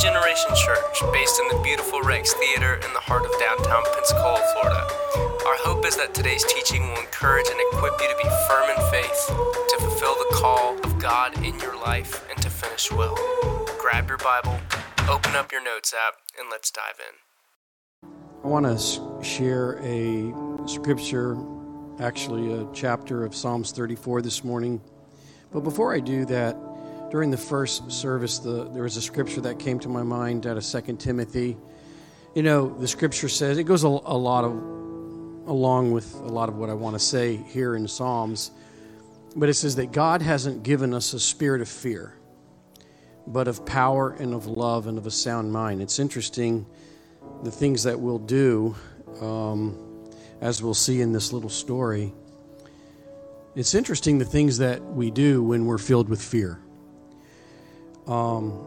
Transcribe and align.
Generation 0.00 0.48
Church, 0.56 1.02
based 1.12 1.38
in 1.38 1.48
the 1.48 1.62
beautiful 1.62 2.00
Rex 2.00 2.32
Theater 2.32 2.76
in 2.76 2.92
the 2.94 3.00
heart 3.00 3.26
of 3.26 3.32
downtown 3.38 3.82
Pensacola, 3.94 4.40
Florida. 4.54 4.88
Our 5.44 5.58
hope 5.60 5.84
is 5.84 5.94
that 5.98 6.14
today's 6.14 6.42
teaching 6.44 6.88
will 6.88 7.00
encourage 7.00 7.44
and 7.50 7.60
equip 7.68 8.00
you 8.00 8.08
to 8.08 8.16
be 8.16 8.28
firm 8.48 8.70
in 8.70 8.90
faith, 8.90 9.26
to 9.28 9.76
fulfill 9.78 10.14
the 10.14 10.36
call 10.36 10.78
of 10.84 10.98
God 10.98 11.36
in 11.44 11.58
your 11.60 11.78
life, 11.78 12.26
and 12.30 12.40
to 12.40 12.48
finish 12.48 12.90
well. 12.90 13.14
Grab 13.78 14.08
your 14.08 14.16
Bible, 14.16 14.58
open 15.06 15.36
up 15.36 15.52
your 15.52 15.62
notes 15.62 15.92
app, 15.92 16.14
and 16.38 16.48
let's 16.50 16.70
dive 16.70 16.98
in. 16.98 18.08
I 18.42 18.46
want 18.46 18.64
to 18.64 19.22
share 19.22 19.78
a 19.82 20.32
scripture, 20.66 21.36
actually, 22.00 22.54
a 22.54 22.66
chapter 22.72 23.22
of 23.22 23.34
Psalms 23.34 23.70
34 23.72 24.22
this 24.22 24.44
morning. 24.44 24.80
But 25.52 25.60
before 25.60 25.94
I 25.94 26.00
do 26.00 26.24
that, 26.24 26.56
during 27.10 27.30
the 27.30 27.36
first 27.36 27.90
service, 27.90 28.38
the, 28.38 28.64
there 28.72 28.84
was 28.84 28.96
a 28.96 29.02
scripture 29.02 29.40
that 29.40 29.58
came 29.58 29.80
to 29.80 29.88
my 29.88 30.02
mind 30.02 30.46
out 30.46 30.56
of 30.56 30.64
Second 30.64 30.98
Timothy. 30.98 31.56
You 32.34 32.44
know, 32.44 32.68
the 32.68 32.86
scripture 32.86 33.28
says 33.28 33.58
it 33.58 33.64
goes 33.64 33.82
a, 33.82 33.88
a 33.88 34.16
lot 34.16 34.44
of 34.44 34.52
along 35.48 35.90
with 35.90 36.14
a 36.14 36.28
lot 36.28 36.48
of 36.48 36.56
what 36.56 36.70
I 36.70 36.74
want 36.74 36.94
to 36.94 37.00
say 37.00 37.36
here 37.36 37.74
in 37.74 37.88
Psalms, 37.88 38.52
but 39.34 39.48
it 39.48 39.54
says 39.54 39.74
that 39.76 39.90
God 39.90 40.22
hasn't 40.22 40.62
given 40.62 40.94
us 40.94 41.12
a 41.12 41.18
spirit 41.18 41.60
of 41.60 41.68
fear, 41.68 42.14
but 43.26 43.48
of 43.48 43.66
power 43.66 44.10
and 44.12 44.32
of 44.32 44.46
love 44.46 44.86
and 44.86 44.96
of 44.96 45.06
a 45.06 45.10
sound 45.10 45.52
mind. 45.52 45.82
It's 45.82 45.98
interesting 45.98 46.64
the 47.42 47.50
things 47.50 47.82
that 47.82 47.98
we'll 47.98 48.18
do, 48.18 48.76
um, 49.20 50.06
as 50.40 50.62
we'll 50.62 50.74
see 50.74 51.00
in 51.00 51.12
this 51.12 51.32
little 51.32 51.50
story. 51.50 52.12
It's 53.56 53.74
interesting 53.74 54.18
the 54.18 54.24
things 54.24 54.58
that 54.58 54.80
we 54.80 55.10
do 55.10 55.42
when 55.42 55.66
we're 55.66 55.78
filled 55.78 56.08
with 56.08 56.22
fear. 56.22 56.60
Um, 58.10 58.66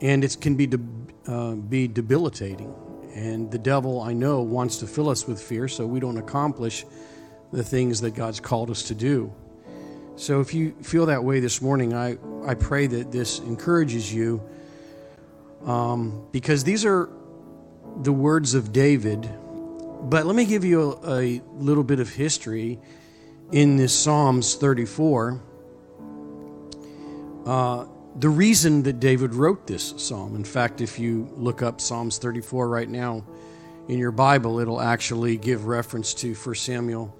and 0.00 0.24
it 0.24 0.36
can 0.40 0.56
be, 0.56 0.66
de- 0.66 0.80
uh, 1.26 1.52
be 1.54 1.86
debilitating. 1.86 2.74
And 3.14 3.50
the 3.50 3.58
devil, 3.58 4.00
I 4.00 4.14
know, 4.14 4.40
wants 4.40 4.78
to 4.78 4.86
fill 4.86 5.10
us 5.10 5.28
with 5.28 5.40
fear 5.40 5.68
so 5.68 5.86
we 5.86 6.00
don't 6.00 6.16
accomplish 6.16 6.86
the 7.52 7.62
things 7.62 8.00
that 8.00 8.12
God's 8.12 8.40
called 8.40 8.70
us 8.70 8.84
to 8.84 8.94
do. 8.94 9.32
So 10.16 10.40
if 10.40 10.54
you 10.54 10.74
feel 10.82 11.06
that 11.06 11.22
way 11.22 11.40
this 11.40 11.60
morning, 11.60 11.94
I, 11.94 12.16
I 12.46 12.54
pray 12.54 12.86
that 12.86 13.12
this 13.12 13.38
encourages 13.40 14.12
you 14.12 14.42
um, 15.64 16.26
because 16.32 16.64
these 16.64 16.84
are 16.84 17.10
the 18.02 18.12
words 18.12 18.54
of 18.54 18.72
David. 18.72 19.28
But 20.02 20.26
let 20.26 20.34
me 20.34 20.46
give 20.46 20.64
you 20.64 20.98
a, 21.04 21.36
a 21.36 21.42
little 21.56 21.84
bit 21.84 22.00
of 22.00 22.08
history 22.10 22.80
in 23.52 23.76
this 23.76 23.96
Psalms 23.98 24.54
34. 24.54 25.40
Uh, 27.44 27.84
the 28.16 28.28
reason 28.28 28.82
that 28.82 29.00
David 29.00 29.34
wrote 29.34 29.66
this 29.66 29.94
psalm. 29.96 30.36
In 30.36 30.44
fact, 30.44 30.80
if 30.80 30.98
you 30.98 31.28
look 31.36 31.62
up 31.62 31.80
Psalms 31.80 32.18
34 32.18 32.68
right 32.68 32.88
now 32.88 33.24
in 33.88 33.98
your 33.98 34.12
Bible, 34.12 34.58
it'll 34.58 34.80
actually 34.80 35.36
give 35.36 35.66
reference 35.66 36.12
to 36.14 36.34
1 36.34 36.54
Samuel 36.54 37.14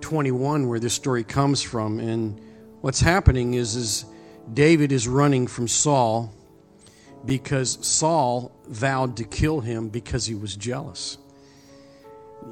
21, 0.00 0.68
where 0.68 0.80
this 0.80 0.94
story 0.94 1.24
comes 1.24 1.62
from. 1.62 2.00
And 2.00 2.40
what's 2.80 3.00
happening 3.00 3.54
is, 3.54 3.76
is 3.76 4.04
David 4.52 4.92
is 4.92 5.06
running 5.06 5.46
from 5.46 5.68
Saul 5.68 6.32
because 7.24 7.78
Saul 7.86 8.52
vowed 8.68 9.16
to 9.18 9.24
kill 9.24 9.60
him 9.60 9.88
because 9.88 10.26
he 10.26 10.34
was 10.34 10.56
jealous. 10.56 11.18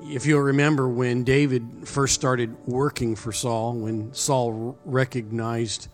If 0.05 0.27
you'll 0.27 0.41
remember 0.41 0.89
when 0.89 1.25
David 1.25 1.69
first 1.85 2.15
started 2.15 2.57
working 2.67 3.15
for 3.15 3.33
Saul, 3.33 3.75
when 3.75 4.13
Saul 4.15 4.79
recognized 4.85 5.89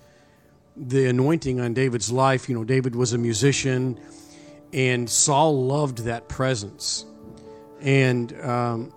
the 0.80 1.06
anointing 1.06 1.60
on 1.60 1.74
David's 1.74 2.10
life. 2.10 2.48
You 2.48 2.54
know, 2.54 2.64
David 2.64 2.96
was 2.96 3.12
a 3.12 3.18
musician, 3.18 4.00
and 4.72 5.08
Saul 5.08 5.66
loved 5.66 5.98
that 5.98 6.28
presence. 6.28 7.04
And 7.80 8.32
um, 8.40 8.92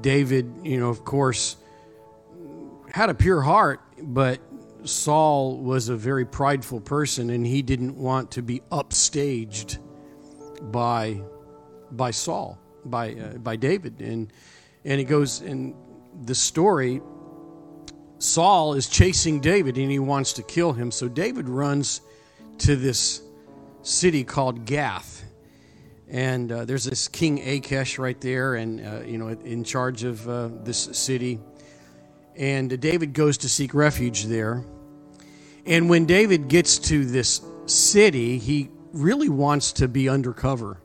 David, 0.00 0.52
you 0.62 0.78
know, 0.78 0.88
of 0.88 1.04
course, 1.04 1.56
had 2.92 3.10
a 3.10 3.14
pure 3.14 3.42
heart, 3.42 3.80
but 4.00 4.40
Saul 4.84 5.58
was 5.58 5.88
a 5.88 5.96
very 5.96 6.24
prideful 6.24 6.80
person, 6.80 7.30
and 7.30 7.46
he 7.46 7.62
didn't 7.62 7.96
want 7.96 8.30
to 8.32 8.42
be 8.42 8.60
upstaged 8.70 9.78
by 10.62 11.20
by 11.90 12.10
Saul, 12.10 12.58
by 12.84 13.14
uh, 13.14 13.38
by 13.38 13.56
David, 13.56 14.00
and 14.00 14.32
and 14.84 15.00
it 15.00 15.04
goes 15.04 15.40
in 15.40 15.74
the 16.22 16.34
story 16.34 17.02
Saul 18.18 18.74
is 18.74 18.88
chasing 18.88 19.40
David 19.40 19.76
and 19.76 19.90
he 19.90 19.98
wants 19.98 20.32
to 20.34 20.42
kill 20.42 20.72
him. 20.72 20.90
So 20.90 21.08
David 21.08 21.48
runs 21.48 22.00
to 22.58 22.76
this 22.76 23.22
city 23.82 24.24
called 24.24 24.64
Gath. 24.64 25.24
And 26.08 26.52
uh, 26.52 26.64
there's 26.64 26.84
this 26.84 27.08
King 27.08 27.40
Achish 27.40 27.98
right 27.98 28.20
there, 28.20 28.54
and 28.54 28.80
uh, 28.80 29.00
you 29.00 29.18
know, 29.18 29.28
in 29.28 29.64
charge 29.64 30.04
of 30.04 30.28
uh, 30.28 30.50
this 30.62 30.78
city. 30.92 31.40
And 32.36 32.80
David 32.80 33.12
goes 33.12 33.38
to 33.38 33.48
seek 33.48 33.74
refuge 33.74 34.26
there. 34.26 34.64
And 35.66 35.90
when 35.90 36.06
David 36.06 36.46
gets 36.46 36.78
to 36.90 37.04
this 37.04 37.40
city, 37.66 38.38
he 38.38 38.70
really 38.92 39.28
wants 39.28 39.72
to 39.72 39.88
be 39.88 40.08
undercover. 40.08 40.80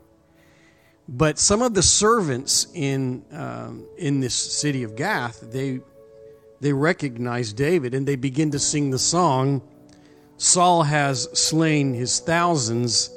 But 1.08 1.38
some 1.38 1.62
of 1.62 1.74
the 1.74 1.82
servants 1.82 2.66
in 2.74 3.24
um, 3.32 3.86
in 3.98 4.18
this 4.18 4.34
city 4.34 4.82
of 4.82 4.96
Gath, 4.96 5.40
they 5.52 5.80
they 6.62 6.72
recognize 6.72 7.52
David 7.52 7.92
and 7.92 8.08
they 8.08 8.16
begin 8.16 8.52
to 8.52 8.58
sing 8.58 8.90
the 8.90 8.98
song 8.98 9.60
Saul 10.42 10.82
has 10.82 11.28
slain 11.38 11.94
his 11.94 12.18
thousands, 12.18 13.10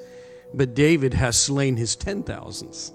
but 0.53 0.75
David 0.75 1.15
has 1.15 1.35
slain 1.35 1.75
his 1.75 1.95
ten 1.95 2.21
thousands. 2.21 2.91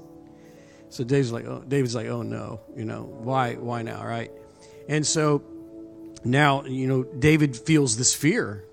So 0.89 1.03
David's 1.03 1.33
like, 1.33 1.47
oh, 1.47 1.65
David's 1.67 1.97
like, 1.97 2.07
oh 2.07 2.23
no, 2.23 2.61
you 2.77 2.85
know, 2.85 3.03
why, 3.03 3.55
why 3.55 3.83
now, 3.83 4.07
right? 4.07 4.31
And 4.89 5.05
so 5.05 5.43
now, 6.23 6.63
you 6.63 6.87
know, 6.87 7.03
David 7.03 7.57
feels 7.57 7.97
this 7.97 8.15
fear 8.15 8.65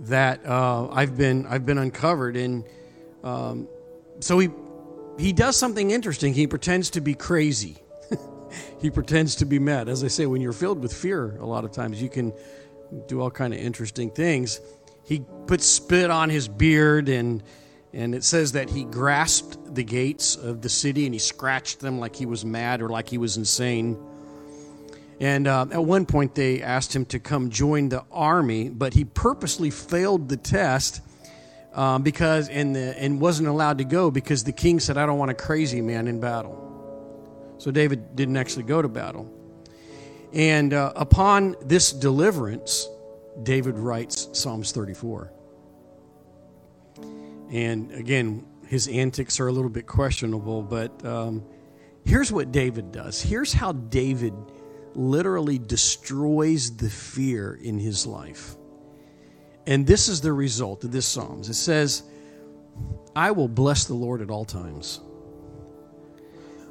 that 0.00 0.44
uh, 0.44 0.88
I've 0.88 1.16
been, 1.16 1.46
I've 1.46 1.64
been 1.64 1.78
uncovered, 1.78 2.36
and 2.36 2.64
um, 3.22 3.68
so 4.18 4.36
he, 4.40 4.50
he 5.16 5.32
does 5.32 5.56
something 5.56 5.92
interesting. 5.92 6.34
He 6.34 6.48
pretends 6.48 6.90
to 6.90 7.00
be 7.00 7.14
crazy 7.14 7.76
he 8.80 8.90
pretends 8.90 9.36
to 9.36 9.44
be 9.44 9.58
mad. 9.58 9.88
As 9.88 10.04
I 10.04 10.08
say, 10.08 10.26
when 10.26 10.40
you're 10.40 10.52
filled 10.52 10.80
with 10.82 10.92
fear, 10.92 11.36
a 11.40 11.46
lot 11.46 11.64
of 11.64 11.72
times 11.72 12.00
you 12.00 12.08
can 12.08 12.32
do 13.06 13.20
all 13.20 13.30
kind 13.30 13.54
of 13.54 13.60
interesting 13.60 14.10
things. 14.10 14.60
He 15.04 15.22
puts 15.46 15.64
spit 15.64 16.10
on 16.10 16.30
his 16.30 16.48
beard, 16.48 17.08
and 17.08 17.42
and 17.92 18.14
it 18.14 18.22
says 18.22 18.52
that 18.52 18.70
he 18.70 18.84
grasped 18.84 19.74
the 19.74 19.82
gates 19.82 20.36
of 20.36 20.62
the 20.62 20.68
city 20.68 21.06
and 21.06 21.14
he 21.14 21.18
scratched 21.18 21.80
them 21.80 21.98
like 21.98 22.14
he 22.14 22.26
was 22.26 22.44
mad 22.44 22.82
or 22.82 22.88
like 22.88 23.08
he 23.08 23.18
was 23.18 23.36
insane. 23.36 23.98
And 25.18 25.46
uh, 25.46 25.66
at 25.72 25.84
one 25.84 26.06
point, 26.06 26.34
they 26.34 26.62
asked 26.62 26.94
him 26.94 27.04
to 27.06 27.18
come 27.18 27.50
join 27.50 27.88
the 27.88 28.04
army, 28.10 28.68
but 28.68 28.94
he 28.94 29.04
purposely 29.04 29.70
failed 29.70 30.28
the 30.28 30.36
test 30.36 31.02
um, 31.74 32.02
because 32.02 32.48
and 32.48 32.74
the, 32.74 32.98
and 32.98 33.20
wasn't 33.20 33.48
allowed 33.48 33.78
to 33.78 33.84
go 33.84 34.10
because 34.10 34.44
the 34.44 34.52
king 34.52 34.80
said, 34.80 34.96
"I 34.96 35.04
don't 35.04 35.18
want 35.18 35.30
a 35.30 35.34
crazy 35.34 35.80
man 35.80 36.08
in 36.08 36.20
battle." 36.20 36.69
So 37.60 37.70
David 37.70 38.16
didn't 38.16 38.38
actually 38.38 38.62
go 38.62 38.80
to 38.80 38.88
battle. 38.88 39.30
And 40.32 40.72
uh, 40.72 40.94
upon 40.96 41.56
this 41.60 41.92
deliverance, 41.92 42.88
David 43.42 43.78
writes 43.78 44.30
Psalms 44.32 44.72
34. 44.72 45.30
And 47.52 47.92
again, 47.92 48.46
his 48.66 48.88
antics 48.88 49.40
are 49.40 49.48
a 49.48 49.52
little 49.52 49.68
bit 49.68 49.86
questionable, 49.86 50.62
but 50.62 51.04
um, 51.04 51.44
here's 52.06 52.32
what 52.32 52.50
David 52.50 52.92
does. 52.92 53.20
Here's 53.20 53.52
how 53.52 53.72
David 53.72 54.32
literally 54.94 55.58
destroys 55.58 56.74
the 56.74 56.88
fear 56.88 57.58
in 57.62 57.78
his 57.78 58.06
life. 58.06 58.54
And 59.66 59.86
this 59.86 60.08
is 60.08 60.22
the 60.22 60.32
result 60.32 60.82
of 60.84 60.92
this 60.92 61.06
Psalms. 61.06 61.50
It 61.50 61.54
says, 61.54 62.04
I 63.14 63.32
will 63.32 63.48
bless 63.48 63.84
the 63.84 63.94
Lord 63.94 64.22
at 64.22 64.30
all 64.30 64.46
times. 64.46 65.00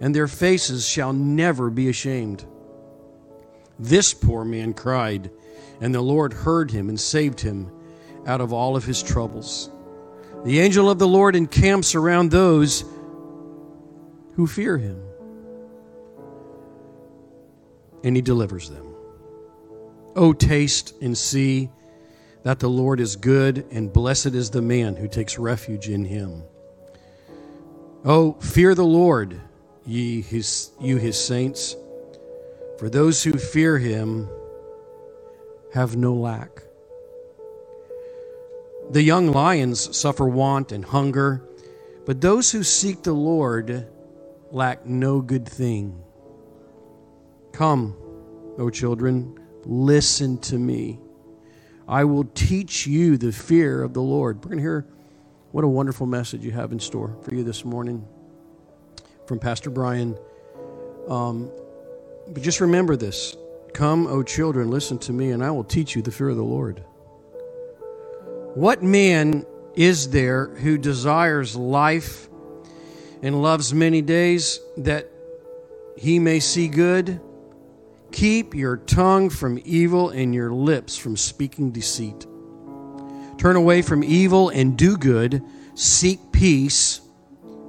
and 0.00 0.14
their 0.14 0.28
faces 0.28 0.86
shall 0.86 1.12
never 1.12 1.70
be 1.70 1.88
ashamed. 1.88 2.44
This 3.78 4.14
poor 4.14 4.44
man 4.44 4.74
cried, 4.74 5.30
and 5.80 5.94
the 5.94 6.00
Lord 6.00 6.32
heard 6.32 6.70
him 6.70 6.88
and 6.88 6.98
saved 6.98 7.40
him 7.40 7.70
out 8.26 8.40
of 8.40 8.52
all 8.52 8.76
of 8.76 8.84
his 8.84 9.02
troubles. 9.02 9.70
The 10.44 10.60
angel 10.60 10.90
of 10.90 10.98
the 10.98 11.08
Lord 11.08 11.36
encamps 11.36 11.94
around 11.94 12.30
those 12.30 12.84
who 14.34 14.46
fear 14.46 14.78
him, 14.78 15.02
and 18.04 18.14
he 18.14 18.22
delivers 18.22 18.70
them. 18.70 18.94
Oh, 20.14 20.32
taste 20.32 20.94
and 21.02 21.16
see 21.16 21.70
that 22.42 22.60
the 22.60 22.68
Lord 22.68 23.00
is 23.00 23.16
good, 23.16 23.66
and 23.70 23.92
blessed 23.92 24.26
is 24.26 24.50
the 24.50 24.62
man 24.62 24.94
who 24.96 25.08
takes 25.08 25.38
refuge 25.38 25.88
in 25.88 26.04
him. 26.04 26.42
Oh, 28.04 28.34
fear 28.34 28.74
the 28.74 28.84
Lord, 28.84 29.40
ye 29.86 30.20
his, 30.20 30.70
you 30.80 30.96
his 30.96 31.18
saints, 31.18 31.76
for 32.78 32.90
those 32.90 33.22
who 33.22 33.32
fear 33.32 33.78
him 33.78 34.28
have 35.72 35.96
no 35.96 36.14
lack. 36.14 36.62
The 38.90 39.02
young 39.02 39.32
lions 39.32 39.96
suffer 39.96 40.26
want 40.26 40.72
and 40.72 40.84
hunger, 40.84 41.42
but 42.04 42.20
those 42.20 42.52
who 42.52 42.62
seek 42.62 43.02
the 43.02 43.12
Lord 43.12 43.88
lack 44.50 44.86
no 44.86 45.20
good 45.20 45.48
thing. 45.48 46.02
Come, 47.52 47.96
O 48.58 48.70
children, 48.70 49.38
listen 49.64 50.38
to 50.38 50.58
me. 50.58 51.00
I 51.88 52.04
will 52.04 52.24
teach 52.34 52.86
you 52.86 53.16
the 53.16 53.32
fear 53.32 53.82
of 53.82 53.94
the 53.94 54.02
Lord. 54.02 54.38
We're 54.38 54.50
going 54.50 54.58
to 54.58 54.62
hear 54.62 54.86
what 55.52 55.64
a 55.64 55.68
wonderful 55.68 56.06
message 56.06 56.44
you 56.44 56.50
have 56.52 56.72
in 56.72 56.80
store 56.80 57.16
for 57.22 57.34
you 57.34 57.44
this 57.44 57.64
morning 57.64 58.06
from 59.26 59.38
Pastor 59.38 59.70
Brian. 59.70 60.16
Um, 61.08 61.50
but 62.28 62.42
just 62.42 62.60
remember 62.60 62.96
this 62.96 63.36
Come, 63.72 64.06
O 64.06 64.22
children, 64.22 64.70
listen 64.70 64.98
to 65.00 65.12
me, 65.12 65.30
and 65.30 65.44
I 65.44 65.50
will 65.50 65.64
teach 65.64 65.94
you 65.94 66.02
the 66.02 66.10
fear 66.10 66.30
of 66.30 66.36
the 66.36 66.42
Lord. 66.42 66.82
What 68.54 68.82
man 68.82 69.44
is 69.74 70.08
there 70.10 70.46
who 70.46 70.78
desires 70.78 71.54
life 71.54 72.28
and 73.22 73.42
loves 73.42 73.74
many 73.74 74.00
days 74.00 74.60
that 74.78 75.10
he 75.96 76.18
may 76.18 76.40
see 76.40 76.68
good? 76.68 77.20
Keep 78.12 78.54
your 78.54 78.78
tongue 78.78 79.28
from 79.28 79.60
evil 79.64 80.08
and 80.08 80.34
your 80.34 80.50
lips 80.52 80.96
from 80.96 81.18
speaking 81.18 81.70
deceit. 81.70 82.26
Turn 83.36 83.56
away 83.56 83.82
from 83.82 84.02
evil 84.02 84.48
and 84.48 84.78
do 84.78 84.96
good. 84.96 85.42
Seek 85.74 86.32
peace 86.32 87.02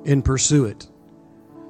and 0.06 0.24
pursue 0.24 0.65
it. 0.65 0.88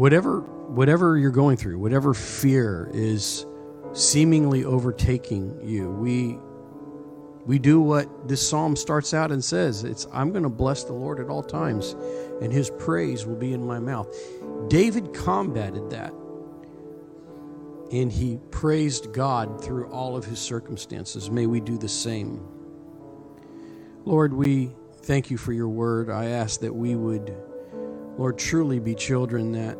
Whatever 0.00 0.40
whatever 0.40 1.18
you're 1.18 1.30
going 1.30 1.58
through, 1.58 1.78
whatever 1.78 2.14
fear 2.14 2.90
is 2.94 3.44
seemingly 3.92 4.64
overtaking 4.64 5.60
you, 5.62 5.90
we 5.90 6.38
we 7.44 7.58
do 7.58 7.82
what 7.82 8.26
this 8.26 8.40
psalm 8.48 8.76
starts 8.76 9.12
out 9.12 9.30
and 9.30 9.44
says. 9.44 9.84
It's 9.84 10.06
i'm 10.10 10.30
going 10.30 10.44
to 10.44 10.48
bless 10.48 10.84
the 10.84 10.94
lord 10.94 11.20
at 11.20 11.28
all 11.28 11.42
times 11.42 11.94
and 12.40 12.50
his 12.50 12.70
praise 12.78 13.26
will 13.26 13.36
be 13.36 13.52
in 13.52 13.62
my 13.62 13.78
mouth. 13.78 14.08
David 14.68 15.12
combated 15.12 15.90
that 15.90 16.14
and 17.92 18.10
he 18.10 18.38
praised 18.50 19.12
god 19.12 19.62
through 19.62 19.86
all 19.88 20.16
of 20.16 20.24
his 20.24 20.38
circumstances. 20.38 21.30
May 21.30 21.44
we 21.44 21.60
do 21.60 21.76
the 21.76 21.90
same. 21.90 22.48
Lord 24.06 24.32
we 24.32 24.70
thank 25.02 25.30
you 25.30 25.36
for 25.36 25.52
your 25.52 25.68
word. 25.68 26.08
I 26.08 26.24
ask 26.28 26.60
that 26.60 26.74
we 26.74 26.96
would 26.96 27.36
lord 28.16 28.38
truly 28.38 28.78
be 28.78 28.94
children 28.94 29.52
that 29.52 29.76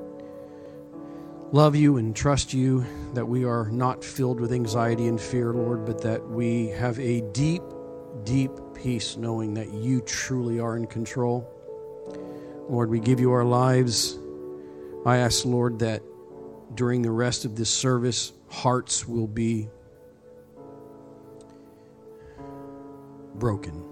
love 1.53 1.75
you 1.75 1.97
and 1.97 2.15
trust 2.15 2.55
you, 2.55 2.85
that 3.15 3.27
we 3.27 3.45
are 3.45 3.69
not 3.71 4.05
filled 4.05 4.41
with 4.41 4.53
anxiety 4.53 5.09
and 5.09 5.21
fear, 5.21 5.53
Lord, 5.53 5.85
but 5.85 6.01
that 6.03 6.27
we 6.29 6.69
have 6.69 6.99
a 7.01 7.23
deep, 7.33 7.63
deep 8.25 8.53
peace 8.75 9.17
knowing 9.17 9.55
that 9.55 9.73
you 9.73 10.01
truly 10.03 10.61
are 10.61 10.77
in 10.77 10.87
control. 10.87 11.49
Lord, 12.69 12.89
we 12.89 13.01
give 13.01 13.19
you 13.19 13.33
our 13.33 13.45
lives. 13.45 14.17
I 15.05 15.17
ask, 15.17 15.45
Lord, 15.45 15.81
that 15.81 16.03
during 16.77 17.03
the 17.03 17.11
rest 17.11 17.45
of 17.45 17.57
this 17.57 17.71
service, 17.71 18.33
hearts 18.49 19.09
will 19.09 19.27
be 19.27 19.69
broken. 23.35 23.85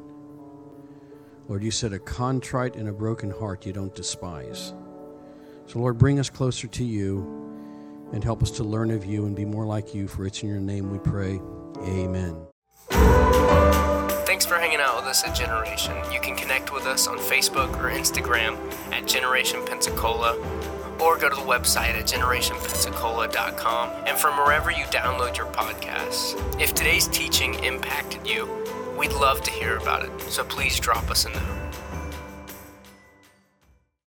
Lord, 1.48 1.64
you 1.64 1.72
said 1.72 1.92
a 1.92 1.98
contrite 1.98 2.76
and 2.76 2.88
a 2.88 2.92
broken 2.92 3.30
heart 3.30 3.66
you 3.66 3.72
don't 3.72 3.94
despise. 3.94 4.74
So, 5.66 5.80
Lord, 5.80 5.98
bring 5.98 6.20
us 6.20 6.30
closer 6.30 6.68
to 6.68 6.84
you 6.84 7.47
and 8.12 8.24
help 8.24 8.42
us 8.42 8.50
to 8.52 8.64
learn 8.64 8.90
of 8.90 9.04
you 9.04 9.26
and 9.26 9.36
be 9.36 9.44
more 9.44 9.66
like 9.66 9.94
you. 9.94 10.08
For 10.08 10.26
it's 10.26 10.42
in 10.42 10.48
your 10.48 10.60
name 10.60 10.90
we 10.90 10.98
pray. 10.98 11.40
Amen. 11.82 12.36
Thanks 14.26 14.46
for 14.46 14.54
hanging 14.54 14.78
out 14.80 14.96
with 14.96 15.06
us 15.06 15.24
at 15.24 15.34
Generation. 15.34 15.96
You 16.12 16.20
can 16.20 16.36
connect 16.36 16.72
with 16.72 16.86
us 16.86 17.06
on 17.06 17.18
Facebook 17.18 17.70
or 17.80 17.90
Instagram 17.90 18.56
at 18.92 19.06
Generation 19.06 19.64
Pensacola 19.66 20.36
or 21.00 21.16
go 21.16 21.28
to 21.28 21.34
the 21.34 21.42
website 21.42 21.94
at 21.94 22.04
generationpensacola.com 22.06 23.90
and 24.06 24.18
from 24.18 24.36
wherever 24.36 24.70
you 24.70 24.84
download 24.84 25.36
your 25.36 25.46
podcasts. 25.46 26.34
If 26.60 26.74
today's 26.74 27.08
teaching 27.08 27.54
impacted 27.64 28.26
you, 28.26 28.48
we'd 28.98 29.12
love 29.12 29.42
to 29.42 29.50
hear 29.50 29.76
about 29.76 30.04
it, 30.04 30.20
so 30.22 30.44
please 30.44 30.78
drop 30.78 31.10
us 31.10 31.24
a 31.24 31.30
note. 31.30 31.57